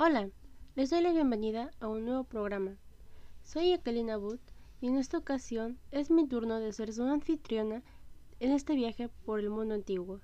[0.00, 0.30] Hola,
[0.76, 2.76] les doy la bienvenida a un nuevo programa.
[3.42, 4.38] Soy Ekelina Wood
[4.80, 7.82] y en esta ocasión es mi turno de ser su anfitriona
[8.38, 10.20] en este viaje por el mundo antiguo.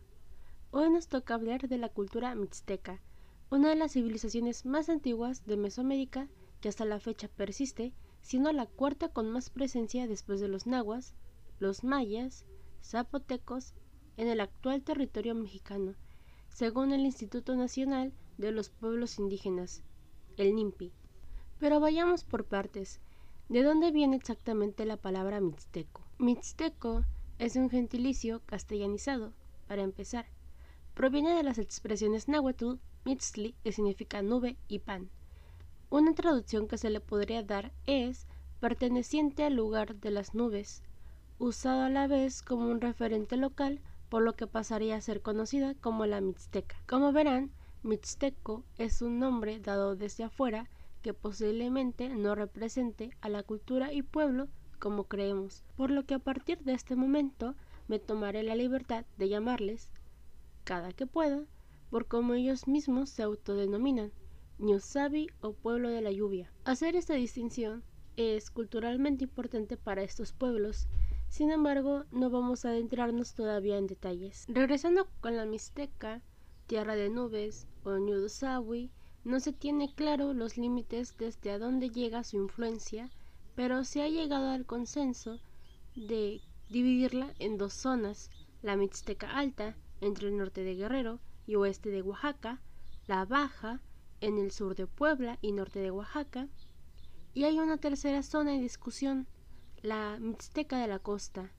[0.70, 3.02] Hoy nos toca hablar de la cultura mixteca,
[3.50, 6.28] una de las civilizaciones más antiguas de Mesoamérica
[6.60, 11.16] que hasta la fecha persiste, siendo la cuarta con más presencia después de los nahuas,
[11.58, 12.44] los mayas,
[12.80, 13.74] zapotecos
[14.16, 15.96] en el actual territorio mexicano,
[16.48, 19.82] según el Instituto Nacional de los Pueblos Indígenas,
[20.36, 20.92] el NIMPI.
[21.58, 23.00] Pero vayamos por partes.
[23.48, 26.02] ¿De dónde viene exactamente la palabra mixteco?
[26.18, 27.04] Mixteco
[27.38, 29.32] es un gentilicio castellanizado,
[29.66, 30.26] para empezar.
[30.94, 35.10] Proviene de las expresiones náhuatl, mitzli, que significa nube, y pan.
[35.90, 38.26] Una traducción que se le podría dar es
[38.60, 40.82] perteneciente al lugar de las nubes,
[41.38, 45.74] usado a la vez como un referente local, por lo que pasaría a ser conocida
[45.74, 46.76] como la Mixteca.
[46.86, 47.50] Como verán,
[47.84, 50.70] Mixteco es un nombre dado desde afuera
[51.02, 56.18] que posiblemente no represente a la cultura y pueblo como creemos, por lo que a
[56.18, 57.54] partir de este momento
[57.86, 59.90] me tomaré la libertad de llamarles,
[60.64, 61.44] cada que pueda,
[61.90, 64.12] por como ellos mismos se autodenominan,
[64.58, 66.50] Ñusabi o pueblo de la lluvia.
[66.64, 67.84] Hacer esta distinción
[68.16, 70.88] es culturalmente importante para estos pueblos,
[71.28, 74.46] sin embargo no vamos a adentrarnos todavía en detalles.
[74.48, 76.22] Regresando con la Mixteca,
[76.66, 78.90] tierra de nubes o Ñudosawi,
[79.24, 83.10] no se tiene claro los límites desde a dónde llega su influencia,
[83.54, 85.40] pero se ha llegado al consenso
[85.94, 88.30] de dividirla en dos zonas,
[88.62, 92.60] la Mixteca Alta, entre el norte de Guerrero y oeste de Oaxaca,
[93.06, 93.80] la Baja,
[94.20, 96.48] en el sur de Puebla y norte de Oaxaca,
[97.34, 99.26] y hay una tercera zona en discusión,
[99.82, 101.52] la Mixteca de la Costa.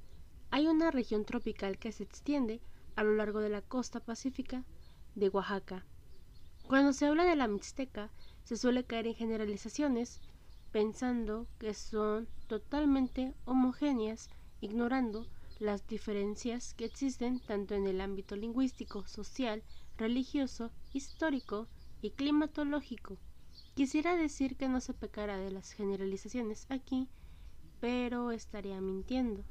[0.50, 2.62] Hay una región tropical que se extiende
[2.96, 4.64] a lo largo de la costa pacífica
[5.16, 5.86] de Oaxaca.
[6.68, 8.12] Cuando se habla de la Mixteca,
[8.44, 10.22] se suele caer en generalizaciones,
[10.72, 14.30] pensando que son totalmente homogéneas,
[14.62, 15.26] ignorando
[15.60, 19.64] las diferencias que existen tanto en el ámbito lingüístico, social,
[19.98, 21.68] religioso, histórico
[22.02, 23.18] y climatológico.
[23.74, 27.08] Quisiera decir que no se pecará de las generalizaciones aquí,
[27.80, 29.44] pero estaría mintiendo,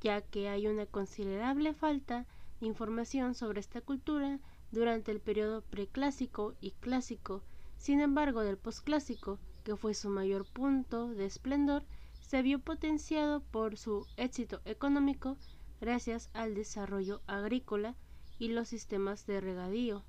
[0.00, 2.26] ya que hay una considerable falta
[2.64, 4.38] información sobre esta cultura
[4.70, 7.42] durante el periodo preclásico y clásico.
[7.76, 11.84] Sin embargo, del posclásico, que fue su mayor punto de esplendor,
[12.20, 15.36] se vio potenciado por su éxito económico
[15.80, 17.96] gracias al desarrollo agrícola
[18.38, 20.04] y los sistemas de regadío.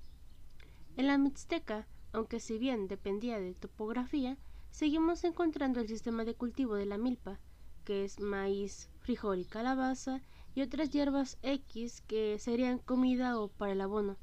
[0.96, 4.38] En la Mixteca, aunque si bien dependía de topografía,
[4.70, 7.40] seguimos encontrando el sistema de cultivo de la milpa,
[7.84, 10.22] que es maíz, frijol y calabaza,
[10.56, 14.18] y otras hierbas X que serían comida o para el abono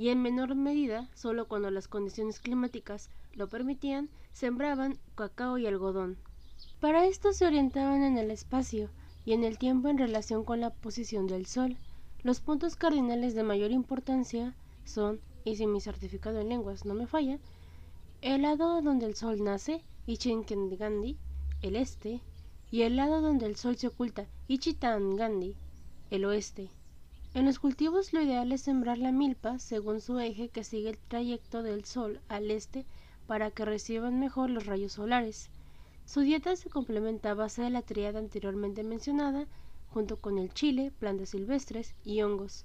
[0.00, 6.16] y en menor medida, solo cuando las condiciones climáticas lo permitían, sembraban cacao y algodón.
[6.80, 8.88] Para esto se orientaban en el espacio
[9.26, 11.76] y en el tiempo en relación con la posición del Sol.
[12.22, 17.06] Los puntos cardinales de mayor importancia son, y si mi certificado en lenguas no me
[17.06, 17.38] falla,
[18.22, 21.18] el lado donde el Sol nace, Gandhi,
[21.60, 22.22] el este,
[22.70, 25.56] y el lado donde el Sol se oculta, Gandhi,
[26.10, 26.70] el oeste.
[27.32, 30.98] En los cultivos lo ideal es sembrar la milpa según su eje que sigue el
[30.98, 32.84] trayecto del sol al este
[33.28, 35.50] para que reciban mejor los rayos solares.
[36.04, 39.46] Su dieta se complementa a base de la triada anteriormente mencionada,
[39.90, 42.64] junto con el chile, plantas silvestres y hongos.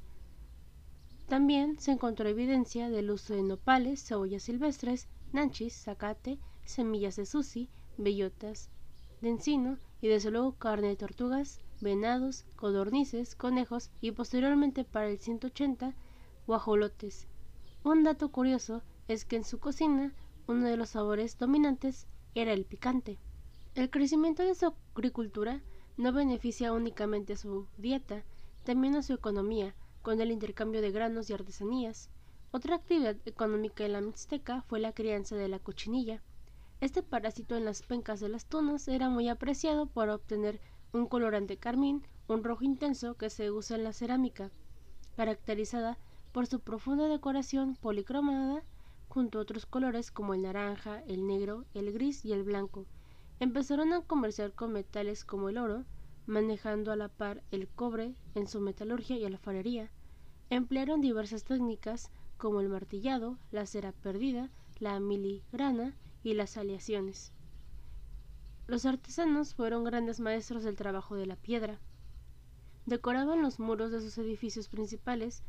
[1.27, 7.69] También se encontró evidencia del uso de nopales, cebollas silvestres, nanchis, zacate, semillas de susi,
[7.97, 8.69] bellotas
[9.21, 15.19] de encino y desde luego carne de tortugas, venados, codornices, conejos y posteriormente para el
[15.19, 15.93] 180
[16.47, 17.27] guajolotes.
[17.83, 20.11] Un dato curioso es que en su cocina
[20.47, 23.19] uno de los sabores dominantes era el picante.
[23.75, 25.61] El crecimiento de su agricultura
[25.95, 28.23] no beneficia únicamente a su dieta,
[28.63, 32.09] también a su economía, con el intercambio de granos y artesanías.
[32.49, 36.23] Otra actividad económica en la Mixteca fue la crianza de la cochinilla.
[36.81, 40.59] Este parásito en las pencas de las tunas era muy apreciado por obtener
[40.95, 44.49] un colorante carmín, un rojo intenso que se usa en la cerámica,
[45.17, 45.97] caracterizada
[46.31, 48.63] por su profunda decoración policromada
[49.09, 52.85] junto a otros colores como el naranja, el negro, el gris y el blanco.
[53.41, 55.83] Empezaron a comerciar con metales como el oro,
[56.27, 59.91] manejando a la par el cobre en su metalurgia y alfarería.
[60.49, 64.49] Emplearon diversas técnicas como el martillado, la cera perdida,
[64.79, 65.93] la miligrana
[66.23, 67.34] y las aleaciones.
[68.67, 71.79] Los artesanos fueron grandes maestros del trabajo de la piedra.
[72.87, 75.43] Decoraban los muros de sus edificios principales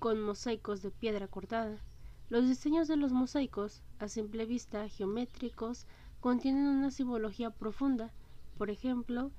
[0.00, 1.78] con mosaicos de piedra cortada.
[2.28, 5.86] Los diseños de los mosaicos, a simple vista geométricos,
[6.18, 8.12] contienen una simbología profunda.
[8.58, 9.30] Por ejemplo,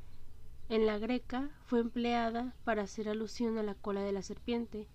[0.70, 4.88] en la greca fue empleada para hacer alusión a la cola de la serpiente,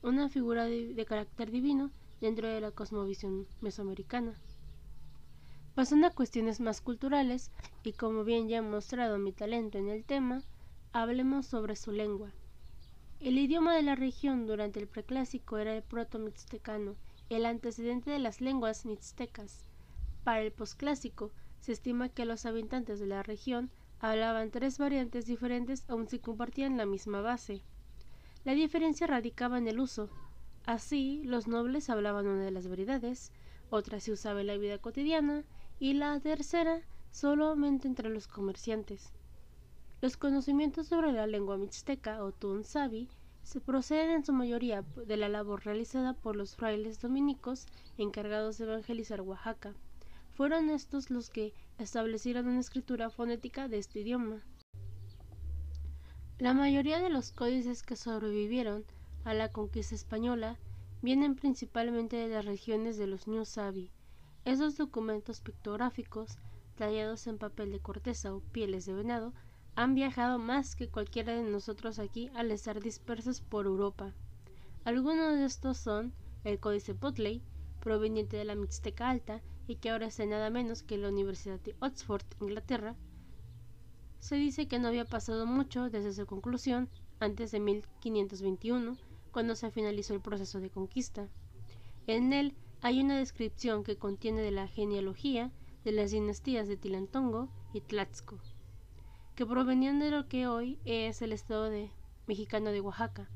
[0.00, 1.90] una figura de, de carácter divino
[2.20, 4.34] dentro de la cosmovisión mesoamericana.
[5.74, 7.50] Pasando a cuestiones más culturales,
[7.82, 10.44] y como bien ya he mostrado mi talento en el tema,
[10.92, 12.30] hablemos sobre su lengua.
[13.18, 16.94] El idioma de la región durante el preclásico era el proto-mixtecano,
[17.28, 19.66] el antecedente de las lenguas mixtecas.
[20.22, 23.68] Para el posclásico, se estima que los habitantes de la región
[23.98, 27.62] hablaban tres variantes diferentes aun si compartían la misma base.
[28.44, 30.08] La diferencia radicaba en el uso.
[30.66, 33.32] Así, los nobles hablaban una de las variedades,
[33.70, 35.42] otra se usaba en la vida cotidiana
[35.78, 36.80] y la tercera
[37.10, 39.12] solamente entre los comerciantes.
[40.00, 43.08] Los conocimientos sobre la lengua mixteca o tunsabi
[43.42, 47.66] se proceden en su mayoría de la labor realizada por los frailes dominicos
[47.98, 49.74] encargados de evangelizar Oaxaca.
[50.34, 54.42] Fueron estos los que establecieron una escritura fonética de este idioma.
[56.38, 58.84] La mayoría de los códices que sobrevivieron
[59.24, 60.58] a la conquista española
[61.00, 63.90] vienen principalmente de las regiones de los New Sabi.
[64.44, 66.38] Esos documentos pictográficos,
[66.76, 69.32] tallados en papel de corteza o pieles de venado,
[69.74, 74.12] han viajado más que cualquiera de nosotros aquí al estar dispersos por Europa.
[74.84, 76.12] Algunos de estos son
[76.44, 77.42] el Códice Potley,
[77.80, 81.74] proveniente de la Mixteca Alta y que ahora está nada menos que la Universidad de
[81.80, 82.96] Oxford, Inglaterra.
[84.20, 88.96] Se dice que no había pasado mucho desde su conclusión, antes de 1521,
[89.32, 91.28] cuando se finalizó el proceso de conquista.
[92.06, 92.54] En él
[92.84, 95.50] hay una descripción que contiene de la genealogía
[95.86, 98.38] de las dinastías de Tilantongo y Tlaxco
[99.34, 101.70] que provenían de lo que hoy es el estado
[102.26, 103.30] mexicano de Oaxaca.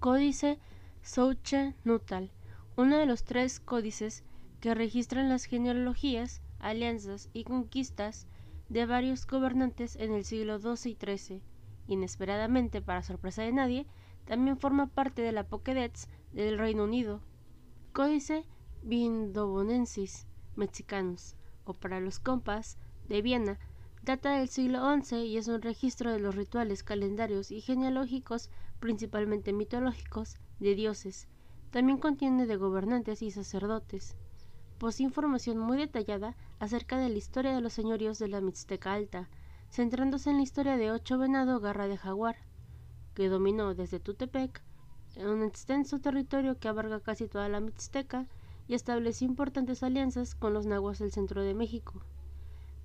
[0.00, 0.58] Códice
[1.02, 2.30] Souche Nutal,
[2.78, 4.24] uno de los tres códices
[4.60, 8.26] que registran las genealogías, alianzas y conquistas
[8.70, 11.42] de varios gobernantes en el siglo XII y XIII.
[11.88, 13.86] Inesperadamente, para sorpresa de nadie,
[14.24, 17.20] también forma parte de la Pokédex del Reino Unido.
[17.92, 18.44] Códice
[18.82, 20.26] Vindobonensis
[20.56, 23.58] Mexicanos, o para los compas de Viena,
[24.02, 28.48] Data del siglo XI y es un registro de los rituales, calendarios y genealógicos,
[28.80, 31.28] principalmente mitológicos, de dioses.
[31.70, 34.16] También contiene de gobernantes y sacerdotes.
[34.78, 39.28] Posee información muy detallada acerca de la historia de los señoríos de la Mixteca Alta,
[39.70, 42.36] centrándose en la historia de Ocho Venado Garra de Jaguar,
[43.14, 44.62] que dominó desde Tutepec,
[45.26, 48.26] un extenso territorio que abarca casi toda la Mixteca,
[48.66, 52.02] y estableció importantes alianzas con los nahuas del centro de México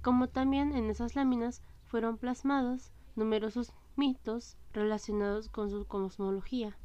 [0.04, 6.78] como también en esas láminas fueron plasmados numerosos mitos relacionados con su cosmología.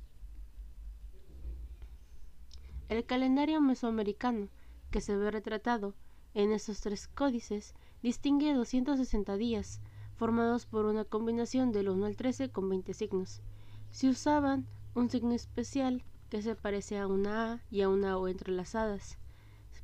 [2.88, 4.48] El calendario mesoamericano,
[4.90, 5.94] que se ve retratado
[6.32, 9.80] en estos tres códices, distingue 260 días,
[10.14, 13.42] formados por una combinación del 1 al 13 con 20 signos.
[13.90, 18.28] Se usaban un signo especial que se parece a una A y a una O
[18.28, 19.18] entrelazadas.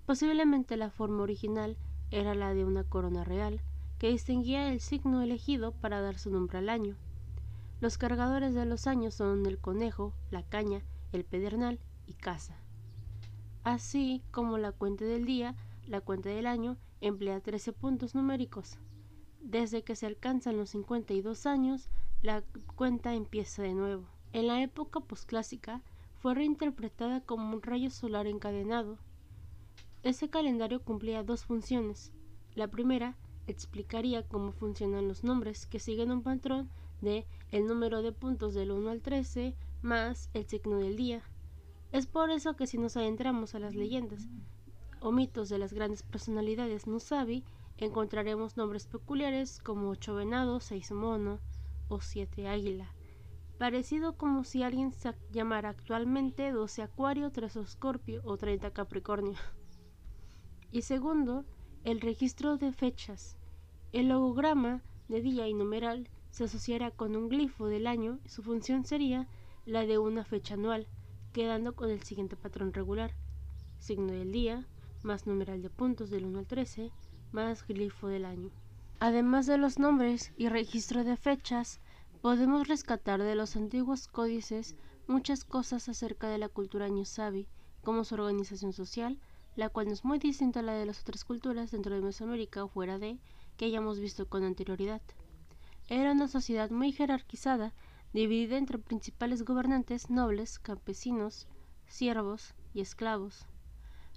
[0.06, 1.76] Posiblemente la forma original
[2.10, 3.60] era la de una corona real,
[3.98, 6.96] que distinguía el signo elegido para dar su nombre al año.
[7.80, 12.56] Los cargadores de los años son el conejo, la caña, el pedernal y casa.
[13.62, 15.54] Así como la cuenta del día,
[15.86, 18.78] la cuenta del año emplea 13 puntos numéricos.
[19.40, 21.88] Desde que se alcanzan los 52 años,
[22.22, 22.42] la
[22.76, 24.13] cuenta empieza de nuevo.
[24.34, 25.80] En la época posclásica
[26.20, 28.98] fue reinterpretada como un rayo solar encadenado,
[30.04, 32.12] ese calendario cumplía dos funciones.
[32.54, 36.68] La primera explicaría cómo funcionan los nombres, que siguen un patrón
[37.00, 41.22] de el número de puntos del 1 al 13 más el signo del día.
[41.90, 44.28] Es por eso que si nos adentramos a las leyendas
[45.00, 47.42] o mitos de las grandes personalidades Nusabi,
[47.78, 51.40] encontraremos nombres peculiares como ocho venado, seis mono
[51.88, 52.92] o siete águila,
[53.58, 59.36] parecido como si alguien se llamara actualmente 12 acuario, 3 escorpio o 30 capricornio.
[60.70, 61.44] Y segundo,
[61.84, 63.36] el registro de fechas.
[63.92, 68.42] El logograma de día y numeral se asociará con un glifo del año y su
[68.42, 69.28] función sería
[69.66, 70.88] la de una fecha anual,
[71.32, 73.12] quedando con el siguiente patrón regular.
[73.78, 74.66] Signo del día,
[75.02, 76.90] más numeral de puntos del 1 al 13,
[77.30, 78.50] más glifo del año.
[78.98, 81.80] Además de los nombres y registro de fechas,
[82.24, 84.76] podemos rescatar de los antiguos códices
[85.06, 87.46] muchas cosas acerca de la cultura ñusabi,
[87.82, 89.20] como su organización social,
[89.56, 92.64] la cual no es muy distinta a la de las otras culturas dentro de Mesoamérica
[92.64, 93.18] o fuera de
[93.58, 95.02] que hayamos visto con anterioridad.
[95.90, 97.74] Era una sociedad muy jerarquizada,
[98.14, 101.46] dividida entre principales gobernantes, nobles, campesinos,
[101.88, 103.44] siervos, y esclavos.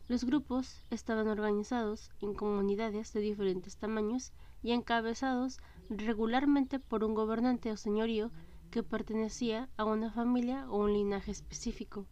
[0.08, 4.32] Los grupos estaban organizados en comunidades de diferentes tamaños
[4.64, 5.60] y encabezados
[5.90, 8.32] regularmente por un gobernante o señorío
[8.72, 12.06] que pertenecía a una familia o un linaje específico.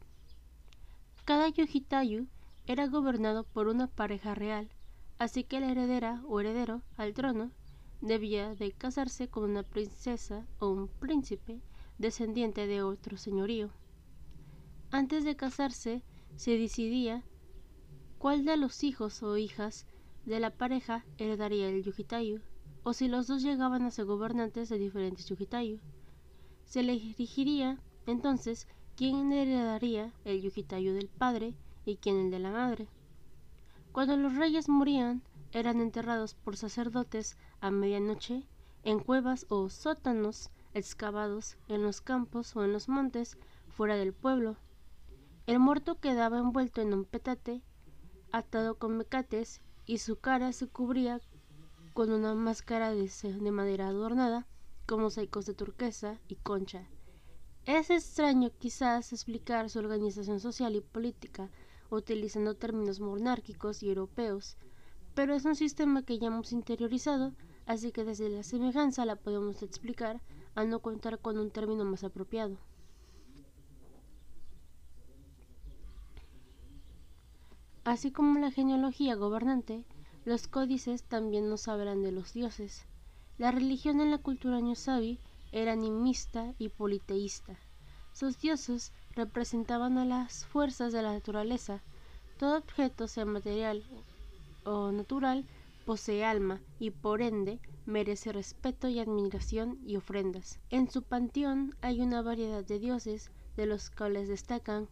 [1.25, 2.27] Cada yujitayu
[2.67, 4.69] era gobernado por una pareja real,
[5.19, 7.51] así que la heredera o heredero al trono
[8.01, 11.61] debía de casarse con una princesa o un príncipe
[11.97, 13.71] descendiente de otro señorío.
[14.91, 16.03] Antes de casarse
[16.35, 17.23] se decidía
[18.17, 19.85] cuál de los hijos o hijas
[20.25, 22.41] de la pareja heredaría el yujitayu,
[22.85, 25.79] o si los dos llegaban a ser gobernantes de diferentes yujitayu.
[26.65, 32.87] Se elegiría entonces quién heredaría el yujitayu del padre y quién el de la madre.
[33.91, 38.43] Cuando los reyes morían, eran enterrados por sacerdotes a medianoche
[38.83, 43.39] en cuevas o sótanos excavados en los campos o en los montes
[43.69, 44.57] fuera del pueblo.
[45.47, 47.63] El muerto quedaba envuelto en un petate,
[48.31, 51.19] atado con mecates, y su cara se cubría
[51.95, 54.45] con una máscara de, de madera adornada
[54.85, 56.89] con mosaicos de turquesa y concha.
[57.63, 61.49] Es extraño quizás explicar su organización social y política
[61.89, 64.57] utilizando términos monárquicos y europeos,
[65.13, 67.31] pero es un sistema que ya hemos interiorizado,
[67.65, 70.21] así que desde la semejanza la podemos explicar
[70.53, 72.57] al no contar con un término más apropiado.
[77.85, 79.85] Así como la genealogía gobernante,
[80.25, 82.85] los códices también nos hablan de los dioses.
[83.37, 85.19] La religión en la cultura ñusabi
[85.51, 87.59] era animista y politeísta.
[88.11, 91.83] Sus dioses representaban a las fuerzas de la naturaleza.
[92.39, 93.83] Todo objeto, sea material
[94.63, 95.45] o natural,
[95.85, 100.59] posee alma y por ende merece respeto y admiración y ofrendas.
[100.71, 104.89] En su panteón hay una variedad de dioses, de los cuales destacan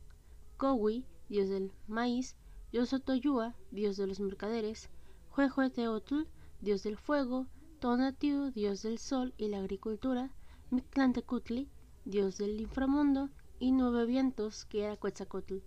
[0.57, 2.35] Kowi, dios del maíz,
[2.71, 4.89] dios Otoyua, dios de los mercaderes,
[5.35, 6.27] Huehueteotl,
[6.61, 7.47] dios del fuego,
[7.79, 10.31] Tonatiu, dios del sol y la agricultura,
[10.69, 11.71] Mictlantecutli,
[12.05, 15.57] dios del inframundo, y Nueve Vientos, que era Quetzalcoatl.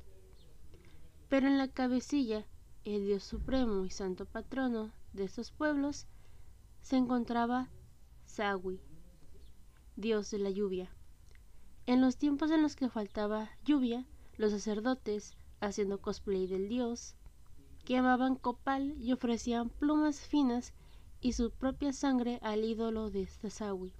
[1.28, 2.46] Pero en la cabecilla,
[2.85, 6.06] el dios supremo y santo patrono de estos pueblos,
[6.82, 7.68] se encontraba
[8.25, 8.80] Sawi,
[9.96, 10.94] dios de la lluvia.
[11.87, 14.06] En los tiempos en los que faltaba lluvia,
[14.37, 17.16] los sacerdotes, haciendo cosplay del dios,
[17.86, 20.74] quemaban copal y ofrecían plumas finas
[21.20, 23.92] y su propia sangre al ídolo de Sasawi.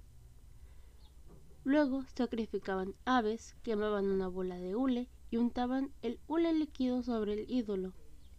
[1.63, 7.49] Luego sacrificaban aves, quemaban una bola de hule y untaban el hule líquido sobre el
[7.49, 7.93] ídolo.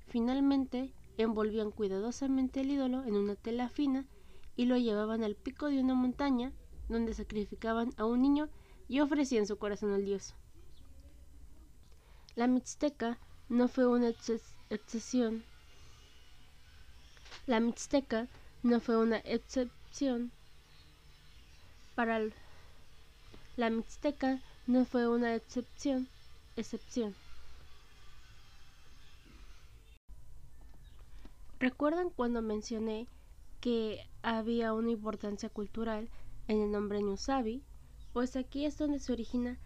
[0.06, 4.06] Finalmente, envolvían cuidadosamente el ídolo en una tela fina
[4.54, 6.52] y lo llevaban al pico de una montaña
[6.90, 8.50] donde sacrificaban a un niño
[8.86, 10.34] y ofrecían su corazón al dios.
[12.36, 14.08] La mixteca no fue una
[14.70, 15.44] excepción.
[17.46, 18.28] La mixteca
[18.62, 20.32] no fue una excepción
[21.94, 22.20] para
[23.56, 26.06] la mixteca no fue una excepción,
[26.54, 27.12] excepción.
[31.58, 33.08] ¿Recuerdan cuando mencioné
[33.60, 36.08] que había una importancia cultural
[36.46, 37.64] en el nombre Ñusabi?
[38.12, 39.58] Pues aquí es donde se origina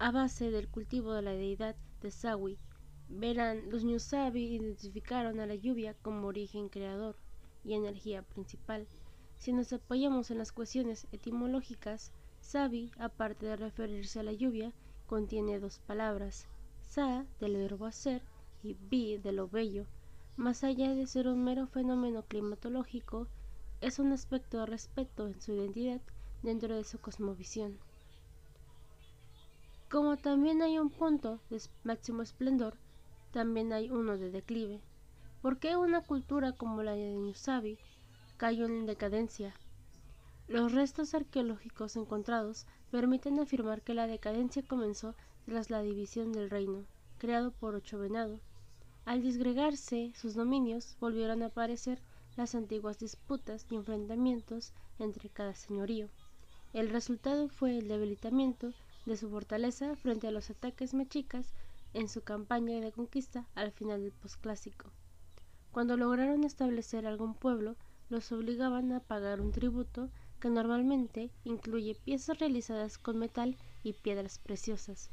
[0.00, 2.58] a base del cultivo de la deidad de Sawi.
[3.08, 7.16] Verán, los Ñusabi identificaron a la lluvia como origen creador
[7.64, 8.86] y energía principal.
[9.36, 14.72] Si nos apoyamos en las cuestiones etimológicas, Sabi, aparte de referirse a la lluvia,
[15.06, 16.46] contiene dos palabras,
[16.82, 18.22] sa del verbo hacer
[18.62, 19.86] y bi de lo bello.
[20.36, 23.28] Más allá de ser un mero fenómeno climatológico,
[23.80, 26.00] es un aspecto de respeto en su identidad
[26.42, 27.78] dentro de su cosmovisión.
[29.90, 32.76] Como también hay un punto de máximo esplendor,
[33.34, 34.80] también hay uno de declive.
[35.42, 37.78] ¿Por qué una cultura como la de Ñusabi
[38.36, 39.52] cayó en decadencia?
[40.46, 46.84] Los restos arqueológicos encontrados permiten afirmar que la decadencia comenzó tras la división del reino,
[47.18, 48.38] creado por Ocho Venado.
[49.04, 51.98] Al disgregarse sus dominios, volvieron a aparecer
[52.36, 56.08] las antiguas disputas y enfrentamientos entre cada señorío.
[56.72, 58.72] El resultado fue el debilitamiento
[59.06, 61.52] de su fortaleza frente a los ataques mexicas
[61.94, 64.90] en su campaña de conquista al final del posclásico.
[65.72, 67.76] Cuando lograron establecer algún pueblo,
[68.10, 70.10] los obligaban a pagar un tributo
[70.40, 75.10] que normalmente incluye piezas realizadas con metal y piedras preciosas.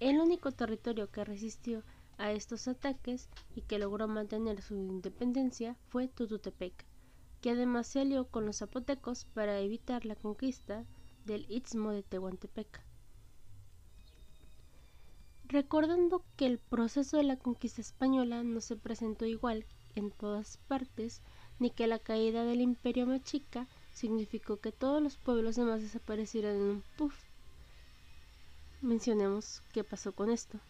[0.00, 1.82] El único territorio que resistió
[2.18, 6.84] a estos ataques y que logró mantener su independencia fue Tututepec,
[7.40, 10.84] que además se alió con los zapotecos para evitar la conquista
[11.24, 12.87] del istmo de Tehuantepec.
[15.48, 19.64] Recordando que el proceso de la conquista española no se presentó igual
[19.94, 21.22] en todas partes,
[21.58, 26.62] ni que la caída del imperio mexica significó que todos los pueblos demás desaparecieran en
[26.62, 27.14] un puff.
[28.82, 30.60] Mencionemos qué pasó con esto.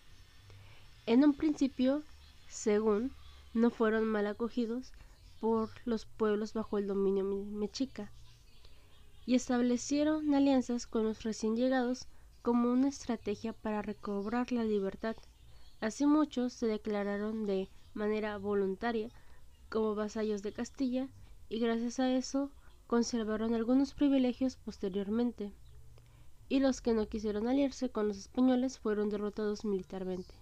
[1.06, 2.04] En un principio,
[2.48, 3.10] según,
[3.54, 4.92] no fueron mal acogidos
[5.40, 8.12] por los pueblos bajo el dominio mexica
[9.26, 12.06] y establecieron alianzas con los recién llegados
[12.42, 15.16] como una estrategia para recobrar la libertad.
[15.80, 19.10] Así muchos se declararon de manera voluntaria
[19.68, 21.08] como vasallos de Castilla
[21.48, 22.50] y gracias a eso
[22.86, 25.52] conservaron algunos privilegios posteriormente,
[26.48, 30.34] y los que no quisieron aliarse con los españoles fueron derrotados militarmente.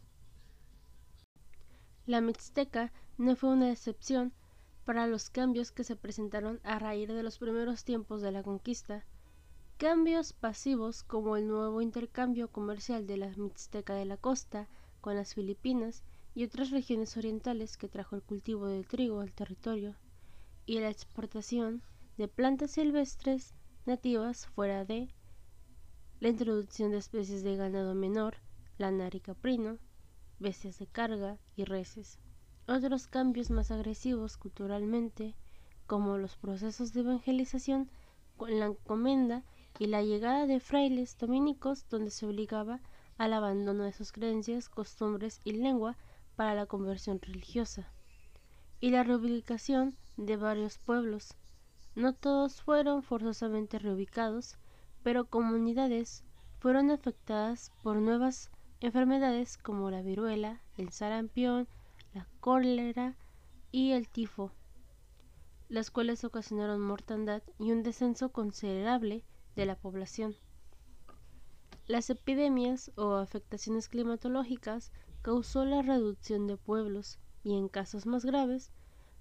[2.06, 4.32] La Mixteca no fue una excepción
[4.84, 9.04] para los cambios que se presentaron a raíz de los primeros tiempos de la conquista,
[9.78, 14.68] cambios pasivos como el nuevo intercambio comercial de la Mixteca de la costa
[15.02, 16.02] con las Filipinas
[16.34, 19.94] y otras regiones orientales que trajo el cultivo del trigo al territorio,
[20.64, 21.82] y la exportación
[22.16, 23.52] de plantas silvestres
[23.84, 25.10] nativas fuera de
[26.20, 28.36] la introducción de especies de ganado menor,
[28.78, 29.78] lanar y caprino,
[30.38, 32.18] bestias de carga y reses.
[32.66, 35.34] Otros cambios más agresivos culturalmente,
[35.86, 37.90] como los procesos de evangelización
[38.38, 39.44] con la encomienda
[39.78, 42.80] y la llegada de frailes dominicos donde se obligaba
[43.18, 45.96] al abandono de sus creencias, costumbres y lengua
[46.34, 47.90] para la conversión religiosa,
[48.80, 51.34] y la reubicación de varios pueblos,
[51.94, 54.58] no todos fueron forzosamente reubicados,
[55.02, 56.24] pero comunidades
[56.58, 61.68] fueron afectadas por nuevas enfermedades como la viruela, el sarampión,
[62.12, 63.16] la cólera
[63.72, 64.52] y el tifo,
[65.68, 69.24] las cuales ocasionaron mortandad y un descenso considerable
[69.56, 70.36] de la población.
[71.86, 78.70] Las epidemias o afectaciones climatológicas causó la reducción de pueblos y en casos más graves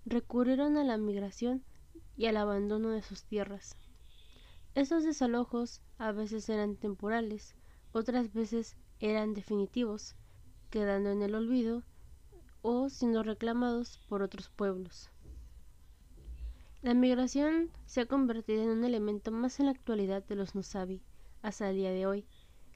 [0.06, 1.64] recurrieron a la migración
[2.18, 3.78] y al abandono de sus tierras.
[4.74, 7.56] Esos desalojos a veces eran temporales,
[7.92, 10.16] otras veces eran definitivos,
[10.70, 11.84] quedando en el olvido
[12.62, 15.10] o siendo reclamados por otros pueblos.
[16.86, 21.02] La migración se ha convertido en un elemento más en la actualidad de los Nusabi
[21.42, 22.28] hasta el día de hoy.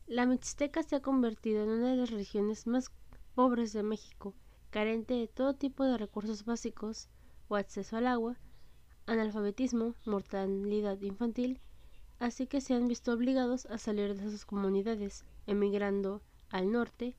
[0.07, 2.89] La Mixteca se ha convertido en una de las regiones más
[3.35, 4.33] pobres de México,
[4.71, 7.07] carente de todo tipo de recursos básicos
[7.49, 8.39] o acceso al agua,
[9.05, 11.61] analfabetismo, mortalidad infantil,
[12.17, 17.15] así que se han visto obligados a salir de sus comunidades, emigrando al norte,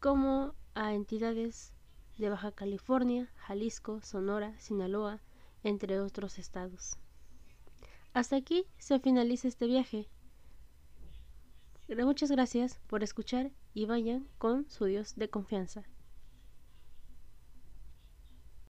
[0.00, 1.74] como a entidades
[2.16, 5.20] de Baja California, Jalisco, Sonora, Sinaloa,
[5.62, 6.96] entre otros estados.
[8.14, 10.08] Hasta aquí se finaliza este viaje.
[11.88, 15.84] Muchas gracias por escuchar y vayan con su Dios de confianza.